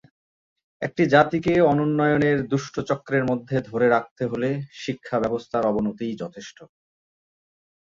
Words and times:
একটি 0.81 1.03
জাতিকে 1.07 1.53
অনুন্নয়নের 1.71 2.37
দুষ্টচক্রের 2.51 3.23
মধ্যে 3.25 3.55
ধরে 3.69 3.87
রাখতে 3.89 4.23
হলে 4.25 4.49
শিক্ষাব্যবস্থার 4.81 5.63
অবনতিই 5.71 6.13
যথেষ্ট। 6.21 6.57